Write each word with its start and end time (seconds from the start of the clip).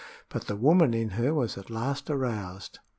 But 0.29 0.47
the 0.47 0.55
woman 0.55 0.95
in 0.95 1.09
her 1.09 1.31
was 1.31 1.59
at 1.59 1.69
last 1.69 2.09
aroused. 2.09 2.79